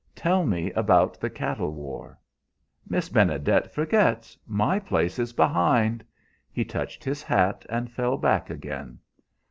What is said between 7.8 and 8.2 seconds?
fell